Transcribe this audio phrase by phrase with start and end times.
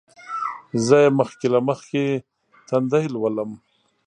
[0.85, 2.03] زه یې مخکې له مخکې
[2.67, 3.51] تندی لولم.